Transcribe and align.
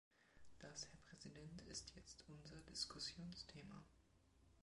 Das, 0.57 0.87
Herr 0.87 0.97
Präsident, 1.07 1.61
ist 1.69 1.93
jetzt 1.95 2.25
unser 2.27 2.59
Diskussionsthema. 2.63 3.83